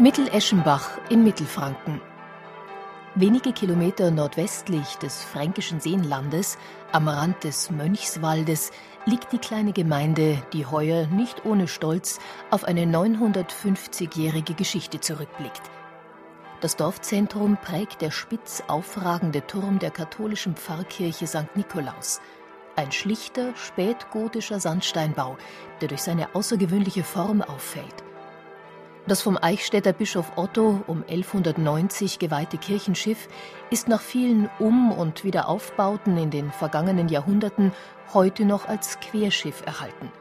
[0.00, 2.00] Mitteleschenbach in Mittelfranken.
[3.16, 6.56] Wenige Kilometer nordwestlich des fränkischen Seenlandes,
[6.92, 8.70] am Rand des Mönchswaldes,
[9.06, 12.20] liegt die kleine Gemeinde, die heuer nicht ohne Stolz
[12.52, 15.62] auf eine 950-jährige Geschichte zurückblickt.
[16.60, 21.56] Das Dorfzentrum prägt der spitz aufragende Turm der katholischen Pfarrkirche St.
[21.56, 22.20] Nikolaus.
[22.76, 25.36] Ein schlichter, spätgotischer Sandsteinbau,
[25.80, 28.07] der durch seine außergewöhnliche Form auffällt.
[29.08, 33.28] Das vom Eichstätter Bischof Otto um 1190 geweihte Kirchenschiff
[33.70, 37.72] ist nach vielen Um- und Wiederaufbauten in den vergangenen Jahrhunderten
[38.12, 40.12] heute noch als Querschiff erhalten.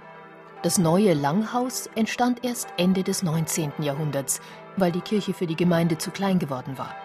[0.63, 3.73] Das neue Langhaus entstand erst Ende des 19.
[3.79, 4.39] Jahrhunderts,
[4.77, 6.95] weil die Kirche für die Gemeinde zu klein geworden war.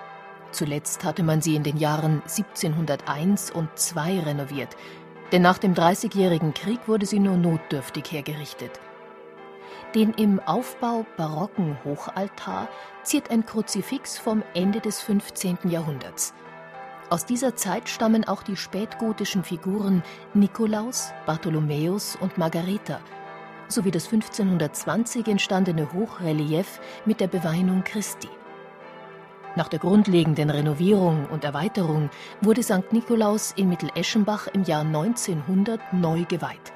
[0.53, 4.77] Zuletzt hatte man sie in den Jahren 1701 und 2 renoviert,
[5.33, 8.79] denn nach dem Dreißigjährigen Krieg wurde sie nur notdürftig hergerichtet.
[9.95, 12.69] Den im Aufbau barocken Hochaltar
[13.03, 15.59] ziert ein Kruzifix vom Ende des 15.
[15.65, 16.33] Jahrhunderts.
[17.11, 23.01] Aus dieser Zeit stammen auch die spätgotischen Figuren Nikolaus, Bartholomäus und Margareta
[23.69, 28.29] sowie das 1520 entstandene Hochrelief mit der Beweihung Christi.
[29.57, 32.93] Nach der grundlegenden Renovierung und Erweiterung wurde St.
[32.93, 36.73] Nikolaus in Mitteleschenbach im Jahr 1900 neu geweiht.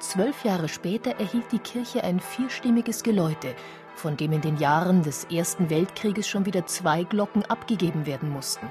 [0.00, 3.54] Zwölf Jahre später erhielt die Kirche ein vierstimmiges Geläute,
[3.94, 8.70] von dem in den Jahren des Ersten Weltkrieges schon wieder zwei Glocken abgegeben werden mussten.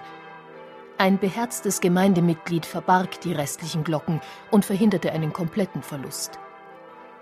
[0.98, 6.40] Ein beherztes Gemeindemitglied verbarg die restlichen Glocken und verhinderte einen kompletten Verlust.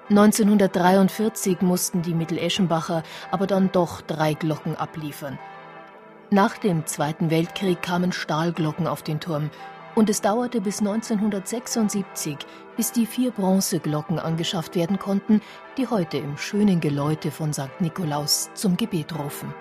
[0.10, 5.38] 1943 mussten die Mitteleschenbacher aber dann doch drei Glocken abliefern.
[6.30, 9.50] Nach dem Zweiten Weltkrieg kamen Stahlglocken auf den Turm
[9.98, 12.38] und es dauerte bis 1976,
[12.76, 15.42] bis die vier Bronzeglocken angeschafft werden konnten,
[15.76, 17.82] die heute im schönen Geläute von St.
[17.82, 19.52] Nikolaus zum Gebet rufen.